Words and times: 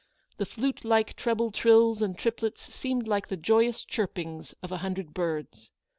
The 0.37 0.47
flute 0.47 0.83
like 0.83 1.15
treble 1.15 1.51
trills 1.51 2.01
and 2.01 2.17
triplets 2.17 2.61
seemed 2.73 3.07
like 3.07 3.27
the 3.27 3.37
joyous 3.37 3.85
chirpings 3.85 4.55
of 4.63 4.71
a 4.71 4.77
hundred 4.79 5.13
birds. 5.13 5.69